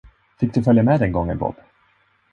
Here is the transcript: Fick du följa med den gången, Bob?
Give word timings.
Fick 0.39 0.53
du 0.53 0.63
följa 0.63 0.83
med 0.83 0.99
den 0.99 1.11
gången, 1.11 1.37
Bob? 1.37 1.55